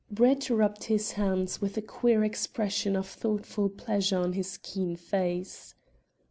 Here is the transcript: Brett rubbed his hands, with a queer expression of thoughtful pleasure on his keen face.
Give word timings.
Brett 0.09 0.49
rubbed 0.49 0.85
his 0.85 1.11
hands, 1.11 1.61
with 1.61 1.77
a 1.77 1.81
queer 1.83 2.23
expression 2.23 2.95
of 2.95 3.07
thoughtful 3.07 3.69
pleasure 3.69 4.17
on 4.17 4.33
his 4.33 4.57
keen 4.57 4.95
face. 4.95 5.75